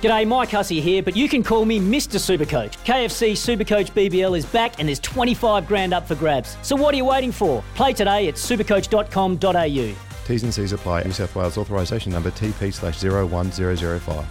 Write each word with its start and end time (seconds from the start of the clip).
G'day, 0.00 0.28
Mike 0.28 0.50
Hussey 0.50 0.80
here, 0.80 1.02
but 1.02 1.16
you 1.16 1.28
can 1.28 1.42
call 1.42 1.64
me 1.64 1.80
Mr. 1.80 2.20
Supercoach. 2.20 2.76
KFC 2.84 3.32
Supercoach 3.32 3.90
BBL 3.90 4.38
is 4.38 4.46
back 4.46 4.78
and 4.78 4.86
there's 4.86 5.00
25 5.00 5.66
grand 5.66 5.92
up 5.92 6.06
for 6.06 6.14
grabs. 6.14 6.56
So 6.62 6.76
what 6.76 6.94
are 6.94 6.96
you 6.96 7.04
waiting 7.04 7.32
for? 7.32 7.64
Play 7.74 7.94
today 7.94 8.28
at 8.28 8.34
supercoach.com.au. 8.34 9.96
T's 10.24 10.42
and 10.44 10.54
C's 10.54 10.72
apply. 10.72 11.02
New 11.02 11.10
South 11.10 11.34
Wales 11.34 11.58
authorisation 11.58 12.12
number 12.12 12.30
TP 12.30 12.72
slash 12.72 13.02
01005. 13.02 14.24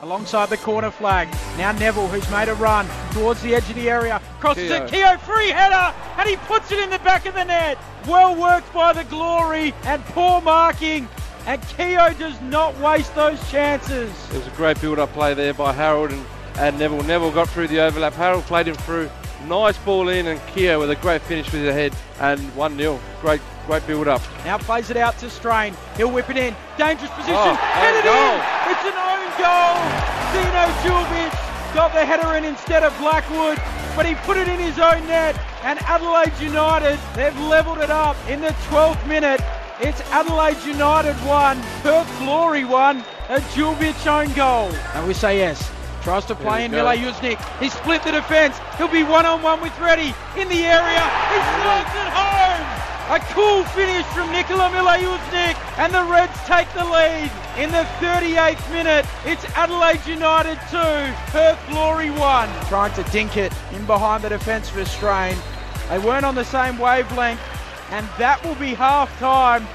Alongside 0.00 0.48
the 0.48 0.56
corner 0.58 0.92
flag. 0.92 1.26
Now 1.56 1.72
Neville, 1.72 2.06
who's 2.06 2.30
made 2.30 2.48
a 2.48 2.54
run 2.54 2.86
towards 3.10 3.42
the 3.42 3.56
edge 3.56 3.68
of 3.68 3.74
the 3.74 3.90
area. 3.90 4.22
Crosses 4.38 4.70
it. 4.70 4.88
Keogh 4.88 5.18
free 5.18 5.48
header, 5.48 5.92
and 6.18 6.28
he 6.28 6.36
puts 6.36 6.70
it 6.70 6.78
in 6.78 6.88
the 6.88 7.00
back 7.00 7.26
of 7.26 7.34
the 7.34 7.42
net. 7.42 7.78
Well 8.06 8.40
worked 8.40 8.72
by 8.72 8.92
the 8.92 9.02
Glory, 9.04 9.74
and 9.82 10.04
poor 10.04 10.40
marking 10.40 11.08
and 11.48 11.62
Keogh 11.68 12.12
does 12.18 12.38
not 12.42 12.78
waste 12.78 13.14
those 13.14 13.40
chances. 13.50 14.10
It 14.30 14.36
was 14.36 14.46
a 14.46 14.50
great 14.50 14.78
build-up 14.82 15.10
play 15.14 15.32
there 15.32 15.54
by 15.54 15.72
Harold 15.72 16.10
and, 16.12 16.26
and 16.58 16.78
Neville. 16.78 17.02
Neville 17.04 17.32
got 17.32 17.48
through 17.48 17.68
the 17.68 17.80
overlap. 17.80 18.12
Harold 18.12 18.44
played 18.44 18.68
him 18.68 18.74
through. 18.74 19.08
Nice 19.46 19.78
ball 19.78 20.10
in 20.10 20.26
and 20.26 20.38
Keogh 20.48 20.78
with 20.78 20.90
a 20.90 20.96
great 20.96 21.22
finish 21.22 21.50
with 21.50 21.64
the 21.64 21.72
head 21.72 21.94
and 22.20 22.38
1-0. 22.52 23.00
Great 23.22 23.40
great 23.66 23.86
build-up. 23.86 24.20
Now 24.44 24.58
plays 24.58 24.90
it 24.90 24.98
out 24.98 25.16
to 25.18 25.30
Strain. 25.30 25.74
He'll 25.96 26.10
whip 26.10 26.28
it 26.28 26.36
in. 26.36 26.54
Dangerous 26.76 27.10
position. 27.12 27.34
Oh, 27.36 27.54
Head 27.54 27.96
it 27.96 28.04
oh, 28.04 28.12
goal. 28.12 28.36
in. 28.36 28.72
It's 28.72 28.84
an 28.84 28.96
own 29.08 29.24
goal. 29.40 29.76
Dino 30.32 30.64
Djulbic 30.84 31.74
got 31.74 31.92
the 31.94 32.04
header 32.04 32.36
in 32.36 32.44
instead 32.44 32.82
of 32.82 32.96
Blackwood, 32.98 33.58
but 33.96 34.04
he 34.04 34.14
put 34.26 34.36
it 34.36 34.48
in 34.48 34.58
his 34.58 34.78
own 34.78 35.06
net. 35.06 35.38
And 35.62 35.78
Adelaide 35.80 36.32
United, 36.40 36.98
they've 37.14 37.38
levelled 37.40 37.78
it 37.78 37.90
up 37.90 38.16
in 38.28 38.40
the 38.40 38.54
12th 38.68 39.06
minute. 39.06 39.40
It's 39.80 40.00
Adelaide 40.10 40.58
United 40.66 41.14
1, 41.24 41.62
Perth 41.82 42.18
Glory 42.18 42.64
1, 42.64 42.98
a 43.28 43.38
Djulbic 43.54 44.06
own 44.08 44.34
goal. 44.34 44.74
And 44.94 45.06
we 45.06 45.14
say 45.14 45.38
yes. 45.38 45.70
Tries 46.02 46.24
to 46.24 46.34
play 46.34 46.64
in 46.64 46.72
we 46.72 46.78
go. 46.78 46.84
Mileusnic. 46.84 47.38
He 47.60 47.68
split 47.68 48.02
the 48.02 48.10
defence. 48.10 48.58
He'll 48.76 48.88
be 48.88 49.04
one 49.04 49.24
on 49.24 49.40
one 49.40 49.60
with 49.60 49.78
Reddy 49.78 50.12
in 50.36 50.48
the 50.48 50.66
area. 50.66 51.04
He 51.30 51.38
slots 51.62 51.94
it 51.94 52.10
home. 52.10 52.64
A 53.14 53.20
cool 53.32 53.62
finish 53.70 54.04
from 54.06 54.32
Nikola 54.32 54.68
Mileusnic 54.70 55.54
and 55.78 55.94
the 55.94 56.02
Reds 56.10 56.36
take 56.44 56.66
the 56.74 56.84
lead. 56.84 57.30
In 57.56 57.70
the 57.70 57.86
38th 58.02 58.72
minute, 58.72 59.06
it's 59.24 59.44
Adelaide 59.56 60.04
United 60.06 60.58
2, 60.72 60.76
Perth 61.30 61.58
Glory 61.68 62.10
1. 62.10 62.48
Trying 62.66 62.94
to 62.94 63.08
dink 63.12 63.36
it 63.36 63.52
in 63.72 63.86
behind 63.86 64.24
the 64.24 64.28
defence 64.28 64.68
for 64.68 64.84
Strain. 64.84 65.36
They 65.88 66.00
weren't 66.00 66.24
on 66.24 66.34
the 66.34 66.44
same 66.44 66.78
wavelength 66.78 67.40
and 67.90 68.06
that 68.18 68.42
will 68.44 68.54
be 68.56 68.74
half 68.74 69.16
time. 69.18 69.66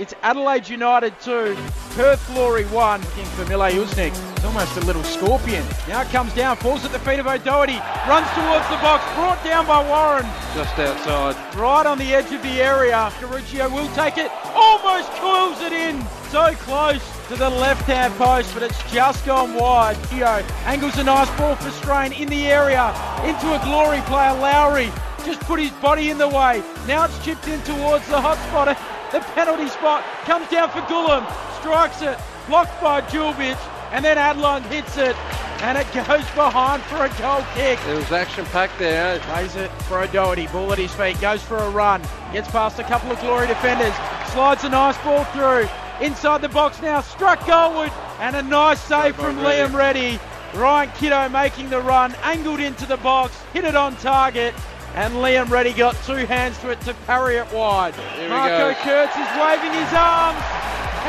It's 0.00 0.12
Adelaide 0.22 0.68
United 0.68 1.18
2, 1.20 1.56
Perth 1.90 2.26
Glory 2.34 2.64
1. 2.64 3.00
Looking 3.00 3.24
for 3.26 3.44
Mileusnic. 3.44 4.10
It's 4.34 4.44
almost 4.44 4.76
a 4.76 4.80
little 4.80 5.04
scorpion. 5.04 5.64
Now 5.86 6.02
it 6.02 6.08
comes 6.08 6.34
down, 6.34 6.56
falls 6.56 6.84
at 6.84 6.90
the 6.90 6.98
feet 6.98 7.20
of 7.20 7.28
O'Doherty, 7.28 7.78
runs 8.08 8.26
towards 8.34 8.66
the 8.68 8.78
box, 8.82 9.04
brought 9.14 9.42
down 9.44 9.66
by 9.68 9.86
Warren. 9.88 10.26
Just 10.52 10.76
outside. 10.80 11.36
Right 11.54 11.86
on 11.86 11.98
the 11.98 12.12
edge 12.12 12.32
of 12.32 12.42
the 12.42 12.60
area. 12.60 13.12
Caruccio 13.20 13.68
will 13.70 13.88
take 13.94 14.18
it, 14.18 14.32
almost 14.52 15.10
coils 15.12 15.60
it 15.60 15.72
in. 15.72 16.04
So 16.30 16.52
close 16.56 17.02
to 17.28 17.36
the 17.36 17.48
left-hand 17.48 18.14
post, 18.14 18.52
but 18.52 18.64
it's 18.64 18.92
just 18.92 19.24
gone 19.24 19.54
wide. 19.54 19.96
Gio 20.08 20.42
angles 20.66 20.98
a 20.98 21.04
nice 21.04 21.30
ball 21.38 21.54
for 21.54 21.70
Strain 21.70 22.12
in 22.12 22.28
the 22.28 22.48
area, 22.48 22.88
into 23.24 23.46
a 23.54 23.64
glory 23.64 24.00
player, 24.00 24.34
Lowry. 24.34 24.90
Just 25.24 25.40
put 25.42 25.58
his 25.58 25.70
body 25.72 26.10
in 26.10 26.18
the 26.18 26.28
way. 26.28 26.62
Now 26.86 27.04
it's 27.04 27.24
chipped 27.24 27.48
in 27.48 27.60
towards 27.62 28.06
the 28.08 28.20
hot 28.20 28.36
spot. 28.48 28.76
The 29.10 29.20
penalty 29.34 29.68
spot 29.68 30.04
comes 30.24 30.48
down 30.48 30.70
for 30.70 30.80
Gulam, 30.82 31.24
strikes 31.60 32.02
it, 32.02 32.18
blocked 32.46 32.80
by 32.82 33.00
Djulbic, 33.02 33.56
and 33.92 34.04
then 34.04 34.16
Adlon 34.16 34.62
hits 34.66 34.96
it, 34.96 35.16
and 35.62 35.78
it 35.78 35.86
goes 35.92 36.28
behind 36.34 36.82
for 36.84 37.04
a 37.04 37.08
goal 37.20 37.44
kick. 37.54 37.78
It 37.86 37.96
was 37.96 38.10
action-packed 38.10 38.78
there. 38.78 39.18
Plays 39.20 39.56
it 39.56 39.70
for 39.82 40.00
O'Doherty, 40.00 40.48
ball 40.48 40.72
at 40.72 40.78
his 40.78 40.92
feet, 40.94 41.20
goes 41.20 41.42
for 41.42 41.56
a 41.58 41.70
run, 41.70 42.02
gets 42.32 42.50
past 42.50 42.78
a 42.80 42.84
couple 42.84 43.12
of 43.12 43.20
glory 43.20 43.46
defenders, 43.46 43.94
slides 44.32 44.64
a 44.64 44.68
nice 44.68 44.98
ball 44.98 45.24
through, 45.26 45.68
inside 46.04 46.42
the 46.42 46.48
box 46.48 46.82
now, 46.82 47.00
struck 47.00 47.38
goalward, 47.40 47.92
and 48.18 48.34
a 48.34 48.42
nice 48.42 48.80
save 48.80 49.16
from. 49.16 49.38
Liam 49.38 49.72
Reddy. 49.74 50.18
Ryan 50.54 50.90
Kitto 50.92 51.28
making 51.30 51.68
the 51.68 51.80
run, 51.80 52.14
angled 52.22 52.60
into 52.60 52.86
the 52.86 52.96
box, 52.98 53.36
hit 53.52 53.64
it 53.64 53.74
on 53.74 53.96
target, 53.96 54.54
and 54.94 55.14
Liam 55.14 55.50
Reddy 55.50 55.72
got 55.72 55.96
two 56.06 56.26
hands 56.26 56.58
to 56.58 56.70
it 56.70 56.80
to 56.82 56.94
parry 57.06 57.36
it 57.36 57.50
wide. 57.52 57.94
Here 58.14 58.28
Marco. 58.28 58.74
Kurz 58.80 59.10
is 59.10 59.30
waving 59.42 59.74
his 59.74 59.92
arms, 59.92 60.38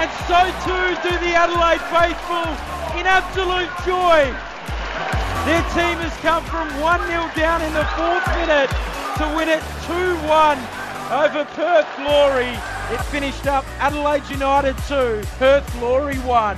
and 0.02 0.10
so 0.26 0.42
too 0.66 0.86
do 1.06 1.14
the 1.22 1.34
Adelaide 1.38 1.82
faithful 1.94 2.50
in 2.98 3.06
absolute 3.06 3.70
joy. 3.86 4.26
Their 5.46 5.62
team 5.78 6.02
has 6.02 6.16
come 6.26 6.44
from 6.46 6.68
1-0 6.82 7.36
down 7.36 7.62
in 7.62 7.72
the 7.74 7.86
fourth 7.94 8.26
minute 8.34 8.74
to 9.22 9.26
win 9.38 9.50
it 9.50 9.62
2-1 9.86 10.58
over 11.14 11.46
Perth 11.54 11.88
Glory. 11.98 12.58
It 12.90 13.02
finished 13.14 13.46
up 13.46 13.66
Adelaide 13.78 14.28
United 14.30 14.76
2, 14.88 15.22
Perth 15.38 15.72
Glory 15.78 16.18
1. 16.18 16.58